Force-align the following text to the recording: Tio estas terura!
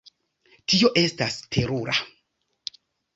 Tio 0.71 0.87
estas 1.01 1.37
terura! 1.57 1.99